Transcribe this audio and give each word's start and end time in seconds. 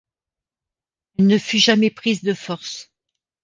Elle 1.19 1.27
ne 1.27 1.37
fut 1.37 1.59
jamais 1.59 1.91
prise 1.91 2.23
de 2.23 2.33
force. 2.33 2.91